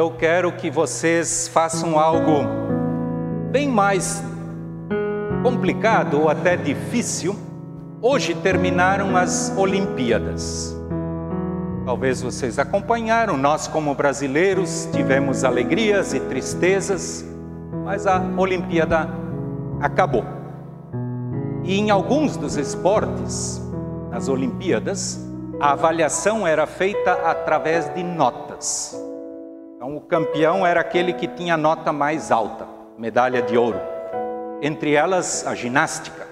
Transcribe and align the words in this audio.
eu 0.00 0.10
quero 0.12 0.50
que 0.52 0.70
vocês 0.70 1.46
façam 1.48 1.98
algo 1.98 2.42
bem 3.50 3.68
mais 3.68 4.24
complicado 5.42 6.22
ou 6.22 6.30
até 6.30 6.56
difícil. 6.56 7.36
Hoje 8.00 8.34
terminaram 8.34 9.14
as 9.14 9.52
Olimpíadas. 9.58 10.74
Talvez 11.84 12.22
vocês 12.22 12.58
acompanharam, 12.58 13.36
nós, 13.36 13.68
como 13.68 13.94
brasileiros, 13.94 14.88
tivemos 14.90 15.44
alegrias 15.44 16.14
e 16.14 16.20
tristezas, 16.20 17.22
mas 17.84 18.06
a 18.06 18.22
Olimpíada 18.38 19.06
acabou. 19.82 20.24
E 21.62 21.78
em 21.78 21.90
alguns 21.90 22.38
dos 22.38 22.56
esportes, 22.56 23.60
nas 24.10 24.30
Olimpíadas, 24.30 25.20
a 25.60 25.72
avaliação 25.72 26.46
era 26.46 26.66
feita 26.66 27.12
através 27.12 27.92
de 27.94 28.02
notas. 28.02 29.09
Então, 29.80 29.96
o 29.96 30.00
campeão 30.02 30.66
era 30.66 30.78
aquele 30.78 31.14
que 31.14 31.26
tinha 31.26 31.54
a 31.54 31.56
nota 31.56 31.90
mais 31.90 32.30
alta, 32.30 32.68
medalha 32.98 33.40
de 33.40 33.56
ouro. 33.56 33.80
Entre 34.60 34.92
elas, 34.92 35.46
a 35.46 35.54
ginástica. 35.54 36.28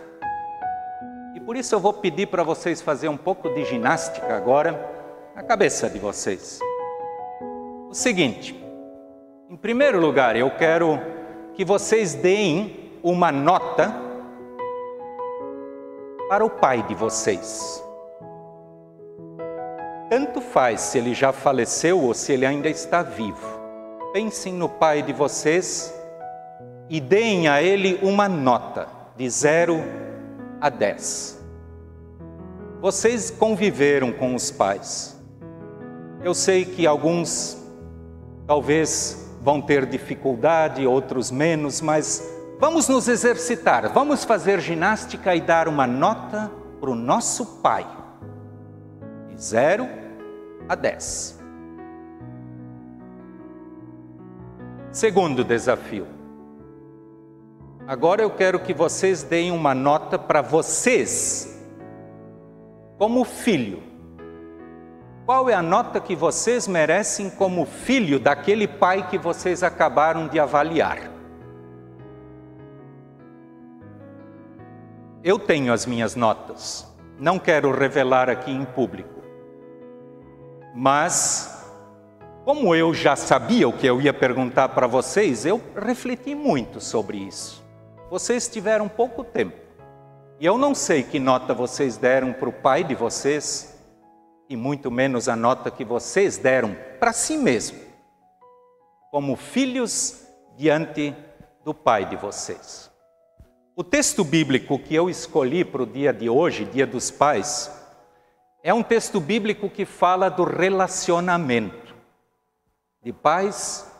E 1.35 1.41
por 1.41 1.57
isso 1.57 1.75
eu 1.75 1.81
vou 1.81 1.95
pedir 1.95 2.27
para 2.27 2.43
vocês 2.43 2.83
fazer 2.83 3.09
um 3.09 3.17
pouco 3.17 3.49
de 3.55 3.65
ginástica 3.65 4.37
agora 4.37 4.79
a 5.35 5.43
cabeça 5.43 5.89
de 5.89 5.99
vocês. 5.99 6.61
O 7.89 7.95
seguinte, 7.95 8.55
em 9.49 9.57
primeiro 9.57 9.99
lugar, 9.99 10.37
eu 10.37 10.51
quero 10.51 11.01
que 11.55 11.65
vocês 11.65 12.13
deem 12.13 12.93
uma 13.03 13.33
nota 13.33 13.95
para 16.29 16.45
o 16.45 16.51
pai 16.51 16.83
de 16.83 16.95
vocês. 16.95 17.83
Tanto 20.09 20.41
faz 20.41 20.81
se 20.81 20.99
ele 20.99 21.13
já 21.13 21.33
faleceu 21.33 22.01
ou 22.01 22.15
se 22.15 22.33
ele 22.33 22.47
ainda 22.47 22.69
está 22.69 23.03
vivo. 23.03 23.47
Pensem 24.13 24.55
no 24.55 24.69
pai 24.69 25.03
de 25.03 25.13
vocês 25.13 25.95
e 26.89 26.99
deem 26.99 27.47
a 27.47 27.63
ele 27.63 27.99
uma 28.03 28.27
nota 28.27 28.89
de 29.17 29.29
0 29.29 29.79
a 30.59 30.71
10. 30.71 31.39
Vocês 32.81 33.31
conviveram 33.31 34.11
com 34.11 34.35
os 34.35 34.51
pais. 34.51 35.21
Eu 36.25 36.33
sei 36.33 36.65
que 36.65 36.87
alguns 36.87 37.59
talvez 38.47 39.29
vão 39.43 39.61
ter 39.61 39.85
dificuldade, 39.85 40.87
outros 40.87 41.31
menos, 41.31 41.83
mas 41.83 42.27
vamos 42.59 42.89
nos 42.89 43.09
exercitar, 43.09 43.93
vamos 43.93 44.25
fazer 44.25 44.59
ginástica 44.59 45.35
e 45.35 45.41
dar 45.41 45.69
uma 45.69 45.87
nota 45.87 46.51
para 46.81 46.91
o 46.91 46.95
nosso 46.95 47.45
pai. 47.61 47.87
De 49.39 49.45
zero 49.45 49.89
a 50.69 50.75
dez. 50.75 51.39
Segundo 54.91 55.45
desafio. 55.45 56.09
Agora 57.87 58.21
eu 58.21 58.31
quero 58.31 58.59
que 58.59 58.75
vocês 58.75 59.23
deem 59.23 59.53
uma 59.53 59.77
nota 59.77 60.19
para 60.19 60.43
vocês, 60.43 61.57
como 62.99 63.25
filho. 63.25 63.81
Qual 65.25 65.49
é 65.49 65.55
a 65.55 65.63
nota 65.63 66.01
que 66.01 66.17
vocês 66.17 66.67
merecem 66.67 67.31
como 67.31 67.65
filho 67.65 68.19
daquele 68.19 68.67
pai 68.67 69.09
que 69.09 69.17
vocês 69.17 69.63
acabaram 69.63 70.27
de 70.27 70.41
avaliar? 70.41 70.99
Eu 75.23 75.39
tenho 75.39 75.73
as 75.73 75.87
minhas 75.87 76.17
notas, 76.17 76.93
não 77.21 77.39
quero 77.39 77.71
revelar 77.71 78.29
aqui 78.29 78.51
em 78.51 78.65
público. 78.65 79.18
Mas, 80.81 81.61
como 82.45 82.73
eu 82.73 82.95
já 82.95 83.17
sabia 83.17 83.69
o 83.69 83.73
que 83.73 83.85
eu 83.85 84.01
ia 84.01 84.15
perguntar 84.15 84.69
para 84.69 84.87
vocês, 84.87 85.45
eu 85.45 85.61
refleti 85.75 86.37
muito 86.37 86.81
sobre 86.81 87.19
isso. 87.19 87.65
Vocês 88.09 88.47
tiveram 88.47 88.89
pouco 88.89 89.25
tempo. 89.25 89.57
E 90.39 90.47
eu 90.47 90.57
não 90.57 90.77
sei 90.77 91.03
que 91.03 91.19
nota 91.19 91.53
vocês 91.53 91.97
deram 91.97 92.33
para 92.33 92.49
o 92.49 92.53
pai 92.53 92.85
de 92.85 92.95
vocês 92.95 93.77
e 94.49 94.55
muito 94.55 94.89
menos 94.89 95.29
a 95.29 95.35
nota 95.35 95.69
que 95.69 95.85
vocês 95.85 96.39
deram 96.39 96.77
para 97.01 97.13
si 97.13 97.37
mesmo, 97.37 97.81
como 99.11 99.35
filhos 99.35 100.23
diante 100.57 101.13
do 101.65 101.75
Pai 101.75 102.05
de 102.05 102.15
vocês. 102.15 102.89
O 103.75 103.83
texto 103.83 104.23
bíblico 104.23 104.79
que 104.79 104.95
eu 104.95 105.11
escolhi 105.11 105.65
para 105.65 105.83
o 105.83 105.87
dia 105.87 106.13
de 106.13 106.31
hoje, 106.31 106.65
Dia 106.65 106.87
dos 106.87 107.11
Pais, 107.11 107.78
é 108.63 108.73
um 108.75 108.83
texto 108.83 109.21
bíblico 109.21 109.69
que 109.71 109.85
fala 109.85 110.29
do 110.29 110.45
relacionamento 110.45 111.95
de 113.03 113.13
pais 113.13 113.91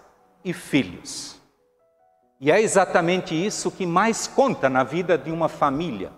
e 0.45 0.53
filhos. 0.53 1.41
E 2.41 2.51
é 2.51 2.61
exatamente 2.61 3.35
isso 3.35 3.71
que 3.71 3.87
mais 3.87 4.27
conta 4.27 4.69
na 4.69 4.85
vida 4.85 5.19
de 5.19 5.31
uma 5.31 5.49
família 5.49 6.13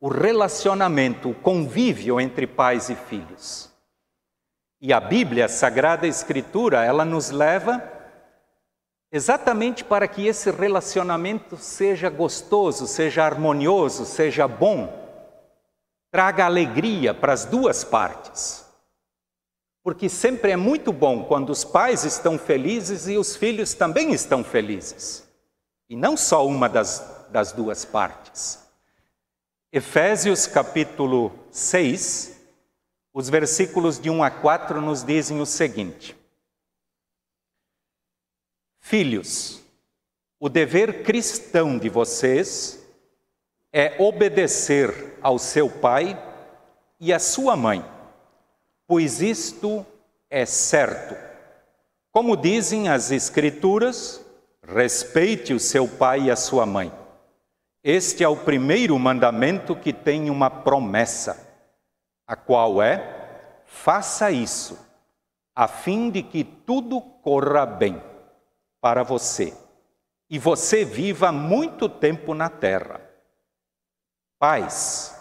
o 0.00 0.08
relacionamento, 0.08 1.30
o 1.30 1.34
convívio 1.34 2.18
entre 2.18 2.46
pais 2.46 2.88
e 2.88 2.94
filhos. 2.94 3.70
E 4.80 4.94
a 4.94 4.98
Bíblia, 4.98 5.44
a 5.44 5.48
Sagrada 5.48 6.06
Escritura, 6.06 6.82
ela 6.82 7.04
nos 7.04 7.30
leva 7.30 7.82
exatamente 9.12 9.84
para 9.84 10.08
que 10.08 10.26
esse 10.26 10.50
relacionamento 10.50 11.58
seja 11.58 12.08
gostoso, 12.08 12.86
seja 12.86 13.24
harmonioso, 13.24 14.06
seja 14.06 14.48
bom, 14.48 14.99
traga 16.10 16.44
alegria 16.44 17.14
para 17.14 17.32
as 17.32 17.44
duas 17.44 17.84
partes. 17.84 18.64
Porque 19.82 20.08
sempre 20.08 20.52
é 20.52 20.56
muito 20.56 20.92
bom 20.92 21.24
quando 21.24 21.50
os 21.50 21.64
pais 21.64 22.04
estão 22.04 22.38
felizes 22.38 23.08
e 23.08 23.16
os 23.16 23.36
filhos 23.36 23.72
também 23.72 24.12
estão 24.12 24.44
felizes. 24.44 25.26
E 25.88 25.96
não 25.96 26.16
só 26.16 26.46
uma 26.46 26.68
das, 26.68 27.26
das 27.30 27.52
duas 27.52 27.84
partes. 27.84 28.58
Efésios 29.72 30.46
capítulo 30.46 31.32
6, 31.50 32.40
os 33.14 33.28
versículos 33.28 33.98
de 33.98 34.10
1 34.10 34.22
a 34.22 34.30
4 34.30 34.80
nos 34.80 35.02
dizem 35.04 35.40
o 35.40 35.46
seguinte: 35.46 36.16
Filhos, 38.80 39.62
o 40.38 40.48
dever 40.48 41.02
cristão 41.04 41.78
de 41.78 41.88
vocês 41.88 42.79
é 43.72 43.96
obedecer 43.98 45.18
ao 45.22 45.38
seu 45.38 45.68
pai 45.68 46.20
e 46.98 47.12
à 47.12 47.18
sua 47.18 47.56
mãe, 47.56 47.84
pois 48.86 49.20
isto 49.22 49.86
é 50.28 50.44
certo. 50.44 51.16
Como 52.12 52.36
dizem 52.36 52.88
as 52.88 53.10
Escrituras, 53.10 54.24
respeite 54.62 55.54
o 55.54 55.60
seu 55.60 55.86
pai 55.86 56.22
e 56.22 56.30
a 56.30 56.36
sua 56.36 56.66
mãe. 56.66 56.92
Este 57.82 58.24
é 58.24 58.28
o 58.28 58.36
primeiro 58.36 58.98
mandamento 58.98 59.74
que 59.74 59.92
tem 59.92 60.28
uma 60.28 60.50
promessa, 60.50 61.48
a 62.26 62.36
qual 62.36 62.82
é: 62.82 63.62
faça 63.64 64.30
isso, 64.30 64.78
a 65.54 65.66
fim 65.66 66.10
de 66.10 66.22
que 66.22 66.44
tudo 66.44 67.00
corra 67.00 67.64
bem 67.64 68.02
para 68.80 69.02
você 69.02 69.54
e 70.28 70.38
você 70.38 70.84
viva 70.84 71.32
muito 71.32 71.88
tempo 71.88 72.34
na 72.34 72.48
terra. 72.48 73.09
Pais, 74.40 75.14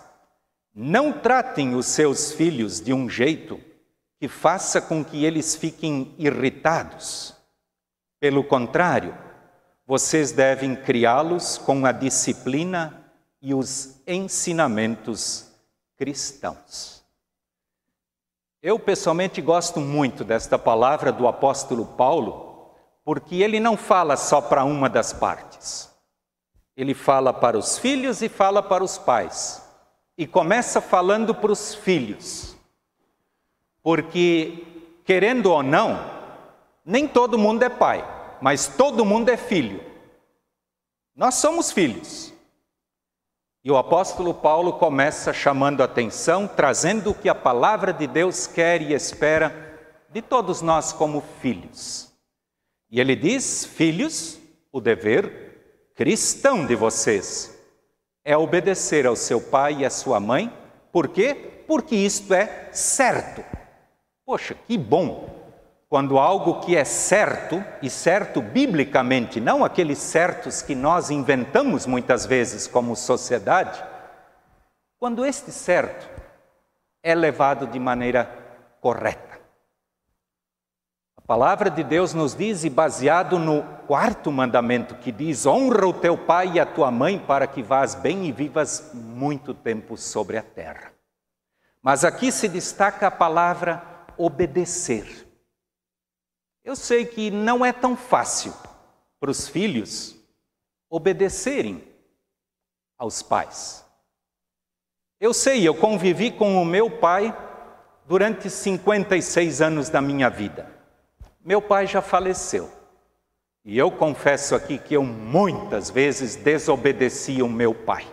não 0.74 1.12
tratem 1.12 1.76
os 1.76 1.88
seus 1.88 2.32
filhos 2.32 2.80
de 2.80 2.94
um 2.94 3.10
jeito 3.10 3.60
que 4.18 4.30
faça 4.30 4.80
com 4.80 5.04
que 5.04 5.26
eles 5.26 5.58
fiquem 5.58 6.16
irritados. 6.18 7.36
Pelo 8.18 8.46
contrário, 8.46 9.14
vocês 9.86 10.32
devem 10.32 10.74
criá-los 10.74 11.58
com 11.58 11.86
a 11.86 11.92
disciplina 11.92 13.12
e 13.42 13.54
os 13.54 14.00
ensinamentos 14.08 15.52
cristãos. 15.98 17.04
Eu 18.64 18.80
pessoalmente 18.80 19.42
gosto 19.42 19.82
muito 19.82 20.24
desta 20.24 20.58
palavra 20.58 21.12
do 21.12 21.28
apóstolo 21.28 21.86
Paulo, 21.86 22.74
porque 23.04 23.36
ele 23.44 23.60
não 23.60 23.76
fala 23.76 24.16
só 24.16 24.40
para 24.40 24.64
uma 24.64 24.90
das 24.90 25.12
partes. 25.12 25.89
Ele 26.80 26.94
fala 26.94 27.34
para 27.34 27.58
os 27.58 27.78
filhos 27.78 28.22
e 28.22 28.30
fala 28.30 28.64
para 28.64 28.84
os 28.84 28.98
pais. 28.98 29.62
E 30.18 30.26
começa 30.26 30.80
falando 30.82 31.36
para 31.36 31.52
os 31.52 31.76
filhos. 31.76 32.56
Porque, 33.84 34.66
querendo 35.06 35.52
ou 35.52 35.62
não, 35.64 36.00
nem 36.86 37.08
todo 37.08 37.38
mundo 37.38 37.64
é 37.64 37.70
pai 37.70 38.20
mas 38.42 38.68
todo 38.68 39.06
mundo 39.06 39.30
é 39.30 39.38
filho. 39.38 39.84
Nós 41.16 41.36
somos 41.36 41.72
filhos. 41.72 42.34
E 43.64 43.70
o 43.70 43.78
apóstolo 43.78 44.34
Paulo 44.34 44.74
começa 44.74 45.34
chamando 45.34 45.82
a 45.82 45.86
atenção, 45.86 46.48
trazendo 46.48 47.12
o 47.12 47.14
que 47.14 47.28
a 47.28 47.36
palavra 47.36 47.92
de 47.92 48.08
Deus 48.08 48.48
quer 48.48 48.82
e 48.82 48.94
espera 48.94 49.78
de 50.10 50.22
todos 50.22 50.62
nós 50.62 50.94
como 50.94 51.22
filhos. 51.42 52.14
E 52.90 53.02
ele 53.02 53.16
diz: 53.16 53.66
Filhos, 53.66 54.40
o 54.72 54.80
dever 54.80 55.49
cristão 56.00 56.66
de 56.66 56.78
vocês 56.78 57.54
é 58.24 58.38
obedecer 58.38 59.06
ao 59.06 59.18
seu 59.18 59.42
pai 59.42 59.80
e 59.80 59.86
à 59.86 59.90
sua 59.90 60.18
mãe. 60.18 60.50
Por 60.94 61.10
quê? 61.10 61.36
Porque 61.68 61.94
isto 61.94 62.34
é 62.34 62.70
certo. 62.72 63.44
Poxa, 64.26 64.56
que 64.66 64.78
bom! 64.78 65.38
quando 65.90 66.18
algo 66.20 66.62
que 66.62 66.78
é 66.78 66.86
certo, 66.86 67.62
e 67.82 67.90
certo 67.90 68.42
biblicamente, 68.42 69.42
não 69.42 69.66
aqueles 69.66 69.98
certos 69.98 70.62
que 70.62 70.76
nós 70.76 71.10
inventamos 71.10 71.88
muitas 71.88 72.28
vezes 72.28 72.68
como 72.68 72.96
sociedade, 72.96 73.84
quando 75.00 75.26
este 75.26 75.52
certo 75.52 76.08
é 77.02 77.16
levado 77.16 77.66
de 77.66 77.80
maneira 77.80 78.30
correta. 78.80 79.29
A 81.30 81.38
palavra 81.38 81.70
de 81.70 81.84
Deus 81.84 82.12
nos 82.12 82.36
diz, 82.36 82.64
e 82.64 82.72
baseado 82.72 83.38
no 83.38 83.62
quarto 83.86 84.32
mandamento, 84.32 84.96
que 84.96 85.12
diz: 85.12 85.46
honra 85.46 85.86
o 85.86 85.94
teu 85.94 86.18
pai 86.18 86.54
e 86.54 86.60
a 86.60 86.66
tua 86.66 86.90
mãe 86.90 87.20
para 87.20 87.46
que 87.46 87.62
vás 87.62 87.94
bem 87.94 88.26
e 88.26 88.32
vivas 88.32 88.90
muito 88.96 89.54
tempo 89.54 89.96
sobre 89.96 90.40
a 90.40 90.42
terra. 90.42 90.92
Mas 91.84 92.04
aqui 92.04 92.32
se 92.32 92.48
destaca 92.48 93.06
a 93.06 93.12
palavra 93.12 93.80
obedecer. 94.18 95.06
Eu 96.64 96.76
sei 96.76 97.06
que 97.06 97.30
não 97.30 97.64
é 97.64 97.72
tão 97.72 97.96
fácil 97.96 98.52
para 99.20 99.30
os 99.30 99.48
filhos 99.48 100.16
obedecerem 100.90 101.84
aos 102.98 103.22
pais. 103.22 103.86
Eu 105.20 105.32
sei, 105.36 105.62
eu 105.68 105.76
convivi 105.76 106.32
com 106.32 106.60
o 106.60 106.66
meu 106.66 106.90
pai 106.90 107.38
durante 108.08 108.50
56 108.50 109.62
anos 109.62 109.90
da 109.90 110.02
minha 110.02 110.28
vida. 110.28 110.79
Meu 111.50 111.60
pai 111.60 111.88
já 111.88 112.00
faleceu. 112.00 112.70
E 113.66 113.76
eu 113.76 113.90
confesso 113.90 114.54
aqui 114.54 114.78
que 114.78 114.94
eu 114.94 115.04
muitas 115.04 115.90
vezes 115.90 116.36
desobedeci 116.36 117.42
o 117.42 117.50
meu 117.50 117.74
pai. 117.74 118.08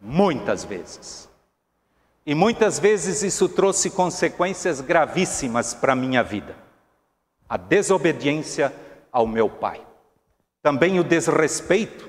Muitas 0.00 0.62
vezes. 0.62 1.28
E 2.24 2.32
muitas 2.32 2.78
vezes 2.78 3.24
isso 3.24 3.48
trouxe 3.48 3.90
consequências 3.90 4.80
gravíssimas 4.80 5.74
para 5.74 5.94
a 5.94 5.96
minha 5.96 6.22
vida 6.22 6.54
a 7.48 7.56
desobediência 7.56 8.72
ao 9.10 9.26
meu 9.26 9.50
pai. 9.50 9.84
Também 10.62 11.00
o 11.00 11.04
desrespeito. 11.04 12.08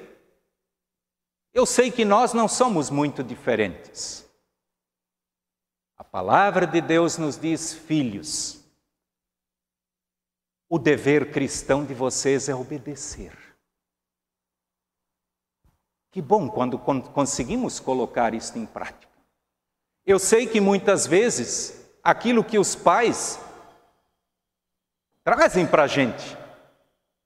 Eu 1.55 1.65
sei 1.65 1.89
que 1.89 2.05
nós 2.05 2.33
não 2.33 2.47
somos 2.47 2.91
muito 2.91 3.23
diferentes. 3.23 4.29
A 5.97 6.03
palavra 6.03 6.67
de 6.67 6.81
Deus 6.81 7.17
nos 7.17 7.35
diz, 7.35 7.73
filhos, 7.73 8.64
o 10.75 10.77
dever 10.77 11.31
cristão 11.31 11.85
de 11.85 11.93
vocês 11.93 12.49
é 12.49 12.53
obedecer. 12.53 13.31
Que 16.11 16.21
bom 16.21 16.49
quando 16.49 16.77
conseguimos 16.77 17.79
colocar 17.79 18.33
isto 18.33 18.59
em 18.59 18.65
prática. 18.65 19.13
Eu 20.05 20.19
sei 20.19 20.45
que 20.45 20.59
muitas 20.59 21.07
vezes 21.07 21.89
aquilo 22.03 22.43
que 22.43 22.59
os 22.59 22.75
pais 22.75 23.39
trazem 25.23 25.65
para 25.65 25.83
a 25.83 25.87
gente 25.87 26.37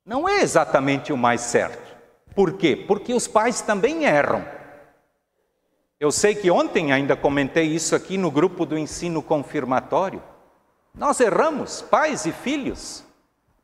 não 0.05 0.29
é 0.29 0.41
exatamente 0.41 1.11
o 1.11 1.17
mais 1.17 1.41
certo. 1.41 1.97
Por 2.35 2.53
quê? 2.53 2.75
Porque 2.75 3.15
os 3.15 3.27
pais 3.27 3.61
também 3.61 4.03
erram. 4.03 4.45
Eu 5.99 6.11
sei 6.11 6.35
que 6.35 6.51
ontem 6.51 6.91
ainda 6.91 7.17
comentei 7.17 7.65
isso 7.65 7.95
aqui 7.95 8.15
no 8.15 8.29
grupo 8.29 8.63
do 8.63 8.77
ensino 8.77 9.23
confirmatório. 9.23 10.21
Nós 10.93 11.19
erramos, 11.19 11.81
pais 11.81 12.27
e 12.27 12.31
filhos. 12.31 13.08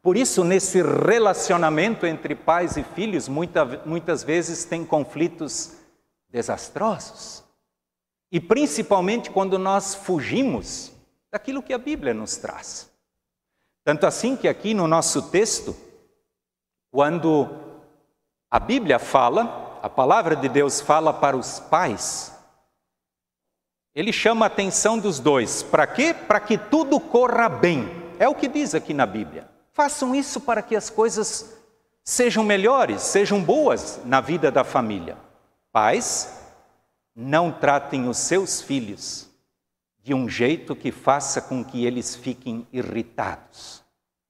Por 0.05 0.15
isso, 0.17 0.43
nesse 0.43 0.83
relacionamento 0.83 2.05
entre 2.05 2.35
pais 2.35 2.77
e 2.77 2.83
filhos, 2.83 3.27
muita, 3.27 3.65
muitas 3.87 4.21
vezes 4.21 4.63
tem 4.63 4.85
conflitos 4.85 5.77
desastrosos. 6.29 7.43
E 8.31 8.39
principalmente 8.39 9.31
quando 9.31 9.57
nós 9.57 9.95
fugimos 9.95 10.91
daquilo 11.31 11.63
que 11.63 11.73
a 11.73 11.79
Bíblia 11.79 12.13
nos 12.13 12.37
traz. 12.37 12.87
Tanto 13.83 14.05
assim 14.05 14.35
que 14.35 14.47
aqui 14.47 14.75
no 14.75 14.87
nosso 14.87 15.31
texto, 15.31 15.75
quando 16.91 17.49
a 18.51 18.59
Bíblia 18.59 18.99
fala, 18.99 19.79
a 19.81 19.89
palavra 19.89 20.35
de 20.35 20.47
Deus 20.47 20.79
fala 20.81 21.11
para 21.11 21.35
os 21.35 21.59
pais, 21.59 22.31
ele 23.95 24.13
chama 24.13 24.45
a 24.45 24.49
atenção 24.49 24.99
dos 24.99 25.19
dois. 25.19 25.63
Para 25.63 25.87
quê? 25.87 26.13
Para 26.13 26.39
que 26.39 26.59
tudo 26.59 26.99
corra 26.99 27.49
bem. 27.49 27.89
É 28.19 28.29
o 28.29 28.35
que 28.35 28.47
diz 28.47 28.75
aqui 28.75 28.93
na 28.93 29.07
Bíblia. 29.07 29.54
Façam 29.75 30.15
isso 30.15 30.39
para 30.39 30.61
que 30.61 30.73
as 30.73 30.89
coisas 30.89 31.53
sejam 32.01 32.45
melhores, 32.45 33.01
sejam 33.01 33.43
boas 33.43 33.99
na 34.05 34.21
vida 34.21 34.49
da 34.49 34.63
família. 34.63 35.17
Pais, 35.69 36.33
não 37.13 37.51
tratem 37.51 38.07
os 38.07 38.17
seus 38.17 38.61
filhos 38.61 39.29
de 40.01 40.13
um 40.13 40.29
jeito 40.29 40.77
que 40.77 40.93
faça 40.93 41.41
com 41.41 41.61
que 41.61 41.85
eles 41.85 42.15
fiquem 42.15 42.65
irritados. 42.71 43.83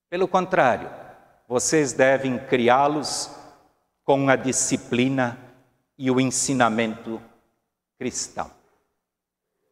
Pelo 0.09 0.27
contrário, 0.27 0.89
vocês 1.48 1.94
devem 1.94 2.39
criá-los 2.39 3.30
com 4.03 4.27
a 4.27 4.36
disciplina 4.36 5.38
e 5.95 6.09
o 6.09 6.19
ensinamento 6.19 7.21
cristão. 8.00 8.50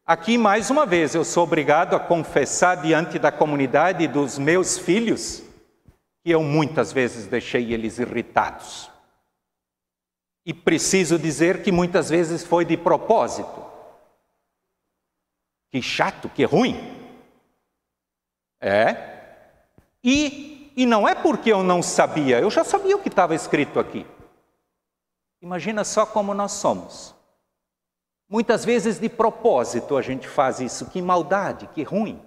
Aqui, 0.06 0.38
mais 0.38 0.70
uma 0.70 0.86
vez, 0.86 1.16
eu 1.16 1.24
sou 1.24 1.42
obrigado 1.42 1.96
a 1.96 2.00
confessar 2.00 2.76
diante 2.76 3.18
da 3.18 3.32
comunidade 3.32 4.06
dos 4.06 4.38
meus 4.38 4.78
filhos 4.78 5.42
que 6.24 6.30
eu 6.30 6.42
muitas 6.42 6.90
vezes 6.90 7.26
deixei 7.26 7.74
eles 7.74 7.98
irritados. 7.98 8.90
E 10.46 10.54
preciso 10.54 11.18
dizer 11.18 11.62
que 11.62 11.70
muitas 11.70 12.08
vezes 12.08 12.42
foi 12.42 12.64
de 12.64 12.78
propósito. 12.78 13.62
Que 15.70 15.82
chato, 15.82 16.30
que 16.30 16.44
ruim. 16.44 16.76
É. 18.58 19.12
E, 20.02 20.72
e 20.74 20.86
não 20.86 21.06
é 21.06 21.14
porque 21.14 21.52
eu 21.52 21.62
não 21.62 21.82
sabia, 21.82 22.40
eu 22.40 22.50
já 22.50 22.64
sabia 22.64 22.96
o 22.96 23.02
que 23.02 23.08
estava 23.08 23.34
escrito 23.34 23.78
aqui. 23.78 24.06
Imagina 25.42 25.84
só 25.84 26.06
como 26.06 26.32
nós 26.32 26.52
somos. 26.52 27.14
Muitas 28.26 28.64
vezes 28.64 28.98
de 28.98 29.10
propósito 29.10 29.94
a 29.94 30.00
gente 30.00 30.26
faz 30.26 30.58
isso, 30.58 30.90
que 30.90 31.02
maldade, 31.02 31.66
que 31.68 31.82
ruim. 31.82 32.22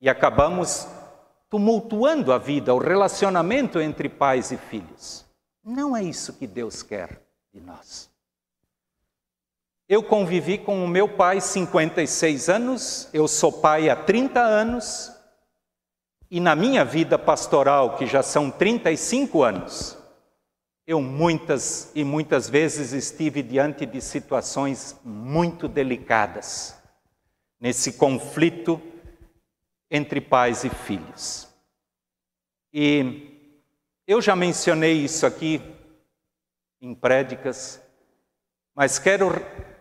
E 0.00 0.08
acabamos 0.08 0.88
tumultuando 1.54 2.32
a 2.32 2.38
vida, 2.38 2.74
o 2.74 2.78
relacionamento 2.78 3.80
entre 3.80 4.08
pais 4.08 4.50
e 4.50 4.56
filhos. 4.56 5.24
Não 5.64 5.96
é 5.96 6.02
isso 6.02 6.32
que 6.32 6.48
Deus 6.48 6.82
quer 6.82 7.22
de 7.52 7.60
nós. 7.60 8.10
Eu 9.88 10.02
convivi 10.02 10.58
com 10.58 10.84
o 10.84 10.88
meu 10.88 11.08
pai 11.08 11.40
56 11.40 12.48
anos, 12.48 13.08
eu 13.12 13.28
sou 13.28 13.52
pai 13.52 13.88
há 13.88 13.94
30 13.94 14.40
anos, 14.40 15.12
e 16.28 16.40
na 16.40 16.56
minha 16.56 16.84
vida 16.84 17.16
pastoral, 17.16 17.94
que 17.96 18.04
já 18.04 18.20
são 18.20 18.50
35 18.50 19.44
anos, 19.44 19.96
eu 20.84 21.00
muitas 21.00 21.92
e 21.94 22.02
muitas 22.02 22.48
vezes 22.48 22.92
estive 22.92 23.44
diante 23.44 23.86
de 23.86 24.00
situações 24.00 24.96
muito 25.04 25.68
delicadas, 25.68 26.74
nesse 27.60 27.92
conflito 27.92 28.82
entre 29.94 30.20
pais 30.20 30.64
e 30.64 30.68
filhos. 30.68 31.48
E 32.72 33.62
eu 34.08 34.20
já 34.20 34.34
mencionei 34.34 34.94
isso 34.94 35.24
aqui 35.24 35.62
em 36.80 36.92
prédicas, 36.92 37.80
mas 38.74 38.98
quero 38.98 39.30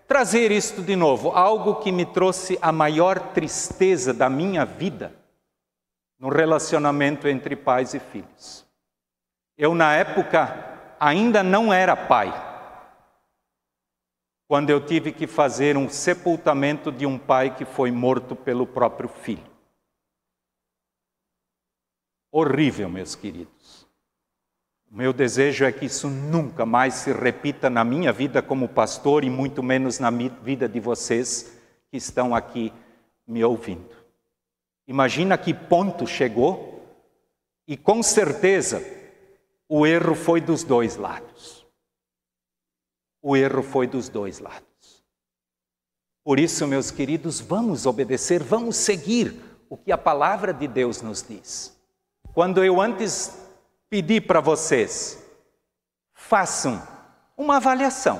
trazer 0.07 0.51
isto 0.51 0.83
de 0.83 0.95
novo, 0.95 1.31
algo 1.31 1.77
que 1.77 1.91
me 1.91 2.05
trouxe 2.05 2.59
a 2.61 2.71
maior 2.71 3.33
tristeza 3.33 4.13
da 4.13 4.29
minha 4.29 4.63
vida 4.65 5.11
no 6.19 6.29
relacionamento 6.29 7.27
entre 7.27 7.55
pais 7.55 7.95
e 7.95 7.99
filhos. 7.99 8.63
Eu, 9.57 9.73
na 9.73 9.95
época, 9.95 10.95
ainda 10.99 11.41
não 11.41 11.73
era 11.73 11.95
pai, 11.95 12.31
quando 14.47 14.69
eu 14.69 14.79
tive 14.79 15.11
que 15.11 15.25
fazer 15.25 15.75
um 15.75 15.89
sepultamento 15.89 16.91
de 16.91 17.07
um 17.07 17.17
pai 17.17 17.55
que 17.55 17.65
foi 17.65 17.89
morto 17.89 18.35
pelo 18.35 18.67
próprio 18.67 19.09
filho. 19.09 19.52
Horrível, 22.35 22.89
meus 22.89 23.13
queridos. 23.13 23.87
O 24.89 24.97
meu 24.97 25.13
desejo 25.13 25.65
é 25.65 25.71
que 25.71 25.85
isso 25.85 26.09
nunca 26.09 26.65
mais 26.65 26.95
se 26.95 27.13
repita 27.13 27.69
na 27.69 27.83
minha 27.83 28.11
vida 28.11 28.41
como 28.41 28.67
pastor 28.67 29.23
e 29.23 29.29
muito 29.29 29.61
menos 29.61 29.99
na 29.99 30.09
vida 30.09 30.67
de 30.67 30.79
vocês 30.79 31.55
que 31.91 31.97
estão 31.97 32.33
aqui 32.33 32.73
me 33.27 33.43
ouvindo. 33.43 33.95
Imagina 34.87 35.37
que 35.37 35.53
ponto 35.53 36.07
chegou 36.07 36.83
e 37.67 37.77
com 37.77 38.01
certeza 38.01 38.83
o 39.69 39.85
erro 39.85 40.15
foi 40.15 40.41
dos 40.41 40.63
dois 40.63 40.95
lados. 40.95 41.67
O 43.21 43.37
erro 43.37 43.61
foi 43.61 43.85
dos 43.85 44.09
dois 44.09 44.39
lados. 44.39 45.05
Por 46.23 46.39
isso, 46.39 46.65
meus 46.65 46.89
queridos, 46.89 47.39
vamos 47.39 47.85
obedecer, 47.85 48.41
vamos 48.41 48.75
seguir 48.75 49.39
o 49.69 49.77
que 49.77 49.91
a 49.91 49.97
palavra 49.99 50.51
de 50.51 50.67
Deus 50.67 50.99
nos 50.99 51.21
diz. 51.21 51.82
Quando 52.33 52.63
eu 52.63 52.81
antes 52.81 53.37
pedir 53.91 54.21
para 54.21 54.41
vocês, 54.41 55.23
façam 56.15 56.81
uma 57.37 57.57
avaliação 57.57 58.19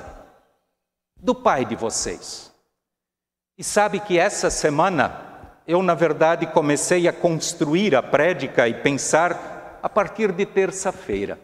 do 1.16 1.34
pai 1.34 1.64
de 1.64 1.74
vocês. 1.74 2.54
E 3.58 3.64
sabe 3.64 3.98
que 3.98 4.16
essa 4.16 4.50
semana 4.50 5.50
eu, 5.66 5.82
na 5.82 5.94
verdade, 5.94 6.46
comecei 6.46 7.08
a 7.08 7.12
construir 7.12 7.96
a 7.96 8.02
prédica 8.02 8.68
e 8.68 8.74
pensar 8.74 9.80
a 9.82 9.88
partir 9.88 10.30
de 10.30 10.46
terça-feira. 10.46 11.40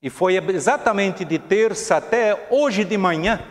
E 0.00 0.08
foi 0.08 0.36
exatamente 0.36 1.22
de 1.22 1.38
terça 1.38 1.96
até 1.96 2.48
hoje 2.50 2.82
de 2.82 2.96
manhã 2.96 3.46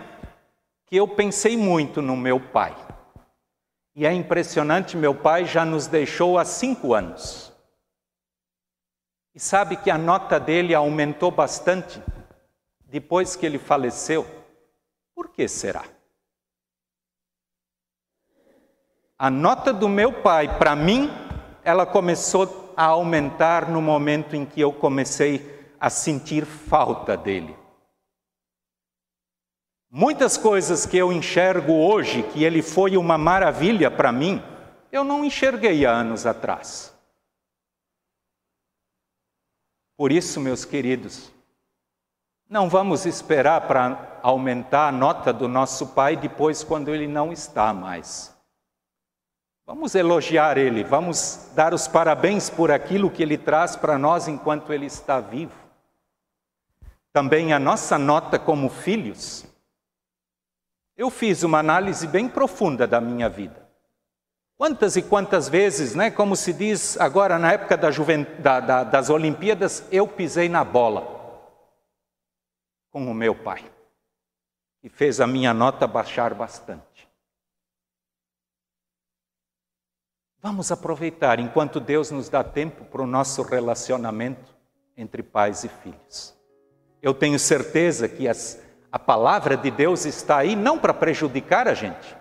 que 0.88 0.96
eu 0.96 1.08
pensei 1.08 1.56
muito 1.56 2.02
no 2.02 2.18
meu 2.18 2.40
pai. 2.40 2.76
E 3.96 4.08
é 4.08 4.14
impressionante, 4.14 4.98
meu 4.98 5.14
pai 5.14 5.46
já 5.46 5.64
nos 5.64 5.86
deixou 5.86 6.40
há 6.40 6.46
cinco 6.46 6.96
anos. 6.96 7.53
E 9.36 9.40
sabe 9.40 9.76
que 9.78 9.90
a 9.90 9.98
nota 9.98 10.40
dele 10.40 10.76
aumentou 10.76 11.32
bastante 11.32 12.02
depois 12.86 13.36
que 13.36 13.46
ele 13.46 13.58
faleceu. 13.58 14.28
Por 15.16 15.30
que 15.30 15.48
será? 15.48 15.84
A 19.18 19.30
nota 19.32 19.74
do 19.74 19.90
meu 19.90 20.22
pai, 20.22 20.58
para 20.60 20.76
mim, 20.76 21.10
ela 21.64 21.86
começou 21.86 22.74
a 22.78 22.86
aumentar 22.86 23.70
no 23.70 23.82
momento 23.82 24.36
em 24.36 24.46
que 24.46 24.62
eu 24.62 24.72
comecei 24.72 25.74
a 25.80 25.90
sentir 25.90 26.46
falta 26.46 27.18
dele. 27.18 27.58
Muitas 29.90 30.38
coisas 30.38 30.86
que 30.86 30.98
eu 30.98 31.12
enxergo 31.12 31.74
hoje, 31.74 32.24
que 32.24 32.44
ele 32.44 32.62
foi 32.62 32.98
uma 32.98 33.18
maravilha 33.18 33.90
para 33.90 34.12
mim, 34.12 34.42
eu 34.92 35.04
não 35.04 35.26
enxerguei 35.26 35.86
há 35.86 35.92
anos 35.92 36.26
atrás. 36.26 36.93
Por 40.04 40.12
isso, 40.12 40.42
meus 40.42 40.66
queridos, 40.66 41.32
não 42.50 42.68
vamos 42.68 43.06
esperar 43.06 43.62
para 43.62 44.20
aumentar 44.22 44.90
a 44.90 44.92
nota 44.92 45.32
do 45.32 45.48
nosso 45.48 45.94
pai 45.94 46.18
depois, 46.18 46.62
quando 46.62 46.94
ele 46.94 47.08
não 47.08 47.32
está 47.32 47.74
mais. 47.74 48.36
Vamos 49.66 49.96
elogiar 49.96 50.58
ele, 50.58 50.84
vamos 50.84 51.52
dar 51.56 51.74
os 51.74 51.88
parabéns 51.88 52.50
por 52.50 52.70
aquilo 52.70 53.10
que 53.10 53.24
ele 53.24 53.38
traz 53.38 53.78
para 53.78 53.98
nós 53.98 54.28
enquanto 54.28 54.74
ele 54.74 54.88
está 54.88 55.22
vivo. 55.22 55.56
Também 57.14 57.54
a 57.54 57.58
nossa 57.58 57.98
nota 57.98 58.38
como 58.38 58.68
filhos. 58.68 59.46
Eu 60.98 61.10
fiz 61.10 61.44
uma 61.44 61.60
análise 61.60 62.06
bem 62.08 62.28
profunda 62.28 62.86
da 62.86 63.00
minha 63.00 63.30
vida. 63.30 63.63
Quantas 64.58 64.96
e 64.96 65.02
quantas 65.02 65.50
vezes, 65.50 65.96
né, 65.96 66.12
como 66.12 66.36
se 66.36 66.54
diz 66.54 67.00
agora 67.00 67.40
na 67.40 67.52
época 67.52 67.76
da 67.76 67.90
da, 68.40 68.60
da, 68.60 68.84
das 68.84 69.10
Olimpíadas, 69.10 69.86
eu 69.92 70.08
pisei 70.08 70.48
na 70.48 70.64
bola 70.64 71.22
com 72.92 73.10
o 73.10 73.14
meu 73.14 73.34
pai, 73.34 73.66
e 74.84 74.88
fez 74.88 75.20
a 75.20 75.26
minha 75.26 75.52
nota 75.52 75.88
baixar 75.88 76.36
bastante. 76.36 77.10
Vamos 80.40 80.72
aproveitar 80.72 81.40
enquanto 81.40 81.80
Deus 81.80 82.12
nos 82.12 82.30
dá 82.30 82.44
tempo 82.44 82.86
para 82.86 83.02
o 83.02 83.08
nosso 83.08 83.42
relacionamento 83.42 84.54
entre 84.96 85.24
pais 85.24 85.64
e 85.64 85.70
filhos. 85.70 86.38
Eu 87.02 87.14
tenho 87.14 87.40
certeza 87.40 88.08
que 88.08 88.28
as, 88.28 88.62
a 88.92 89.00
palavra 89.00 89.58
de 89.58 89.72
Deus 89.72 90.06
está 90.06 90.38
aí 90.38 90.56
não 90.56 90.78
para 90.78 90.94
prejudicar 90.94 91.68
a 91.68 91.74
gente, 91.74 92.16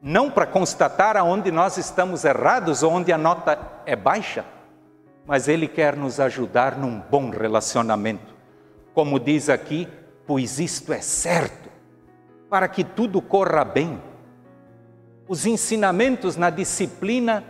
não 0.00 0.30
para 0.30 0.46
constatar 0.46 1.16
aonde 1.16 1.50
nós 1.50 1.76
estamos 1.76 2.24
errados 2.24 2.82
ou 2.82 2.92
onde 2.92 3.12
a 3.12 3.18
nota 3.18 3.58
é 3.84 3.96
baixa, 3.96 4.44
mas 5.26 5.48
Ele 5.48 5.66
quer 5.66 5.96
nos 5.96 6.20
ajudar 6.20 6.78
num 6.78 7.00
bom 7.00 7.30
relacionamento. 7.30 8.34
Como 8.94 9.18
diz 9.18 9.48
aqui, 9.48 9.88
pois 10.26 10.58
isto 10.58 10.92
é 10.92 11.00
certo, 11.00 11.68
para 12.48 12.68
que 12.68 12.84
tudo 12.84 13.20
corra 13.20 13.64
bem. 13.64 14.00
Os 15.28 15.44
ensinamentos 15.44 16.36
na 16.36 16.48
disciplina 16.48 17.44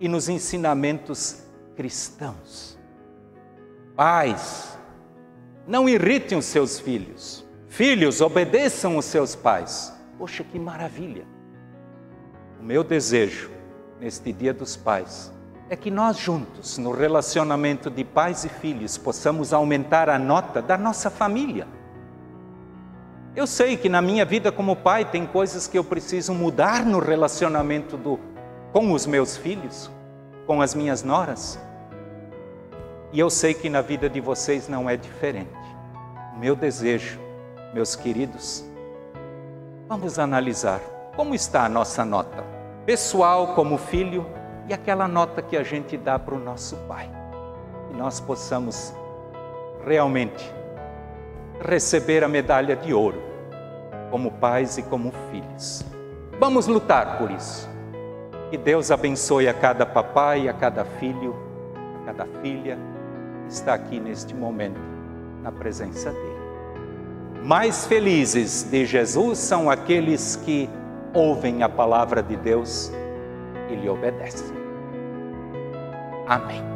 e 0.00 0.08
nos 0.08 0.28
ensinamentos 0.28 1.42
cristãos. 1.76 2.78
Pais, 3.94 4.78
não 5.66 5.88
irritem 5.88 6.38
os 6.38 6.46
seus 6.46 6.78
filhos. 6.78 7.44
Filhos, 7.68 8.20
obedeçam 8.20 8.96
os 8.96 9.04
seus 9.04 9.34
pais. 9.34 9.92
Poxa, 10.16 10.42
que 10.42 10.58
maravilha! 10.58 11.35
O 12.60 12.64
meu 12.64 12.82
desejo 12.82 13.50
neste 14.00 14.32
Dia 14.32 14.52
dos 14.52 14.76
Pais 14.76 15.32
é 15.68 15.76
que 15.76 15.90
nós 15.90 16.16
juntos, 16.16 16.78
no 16.78 16.92
relacionamento 16.92 17.90
de 17.90 18.04
pais 18.04 18.44
e 18.44 18.48
filhos, 18.48 18.96
possamos 18.96 19.52
aumentar 19.52 20.08
a 20.08 20.18
nota 20.18 20.62
da 20.62 20.78
nossa 20.78 21.10
família. 21.10 21.66
Eu 23.34 23.46
sei 23.46 23.76
que 23.76 23.88
na 23.88 24.00
minha 24.00 24.24
vida 24.24 24.52
como 24.52 24.76
pai 24.76 25.04
tem 25.04 25.26
coisas 25.26 25.66
que 25.66 25.76
eu 25.76 25.84
preciso 25.84 26.32
mudar 26.32 26.86
no 26.86 26.98
relacionamento 26.98 27.96
do, 27.96 28.18
com 28.72 28.92
os 28.92 29.06
meus 29.06 29.36
filhos, 29.36 29.90
com 30.46 30.62
as 30.62 30.74
minhas 30.74 31.02
noras. 31.02 31.58
E 33.12 33.18
eu 33.18 33.28
sei 33.28 33.52
que 33.52 33.68
na 33.68 33.82
vida 33.82 34.08
de 34.08 34.20
vocês 34.20 34.68
não 34.68 34.88
é 34.88 34.96
diferente. 34.96 35.50
O 36.34 36.38
meu 36.38 36.54
desejo, 36.54 37.18
meus 37.74 37.96
queridos, 37.96 38.64
vamos 39.88 40.18
analisar 40.18 40.80
como 41.16 41.34
está 41.34 41.64
a 41.64 41.68
nossa 41.68 42.04
nota? 42.04 42.44
Pessoal, 42.84 43.54
como 43.54 43.78
filho, 43.78 44.26
e 44.68 44.74
aquela 44.74 45.08
nota 45.08 45.40
que 45.40 45.56
a 45.56 45.62
gente 45.62 45.96
dá 45.96 46.18
para 46.18 46.34
o 46.34 46.38
nosso 46.38 46.76
pai. 46.88 47.10
Que 47.88 47.96
nós 47.96 48.20
possamos 48.20 48.92
realmente 49.84 50.52
receber 51.60 52.22
a 52.22 52.28
medalha 52.28 52.76
de 52.76 52.92
ouro, 52.92 53.20
como 54.10 54.30
pais 54.30 54.76
e 54.76 54.82
como 54.82 55.10
filhos. 55.30 55.82
Vamos 56.38 56.66
lutar 56.66 57.16
por 57.16 57.30
isso. 57.30 57.68
Que 58.50 58.58
Deus 58.58 58.90
abençoe 58.90 59.48
a 59.48 59.54
cada 59.54 59.86
papai, 59.86 60.48
a 60.48 60.52
cada 60.52 60.84
filho, 60.84 61.34
a 62.02 62.06
cada 62.06 62.26
filha 62.42 62.78
que 63.46 63.54
está 63.54 63.72
aqui 63.72 63.98
neste 63.98 64.34
momento, 64.34 64.80
na 65.42 65.50
presença 65.50 66.10
dEle. 66.10 66.36
Mais 67.42 67.86
felizes 67.86 68.64
de 68.64 68.84
Jesus 68.84 69.38
são 69.38 69.70
aqueles 69.70 70.36
que 70.36 70.68
ouvem 71.16 71.62
a 71.62 71.68
palavra 71.68 72.22
de 72.22 72.36
Deus 72.36 72.92
e 73.70 73.74
lhe 73.74 73.88
obedecem. 73.88 74.54
Amém. 76.28 76.75